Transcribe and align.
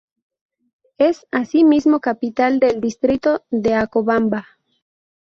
Es 0.97 1.27
asimismo 1.29 1.99
capital 1.99 2.59
del 2.59 2.81
distrito 2.81 3.43
de 3.51 3.75
Acobamba. 3.75 4.47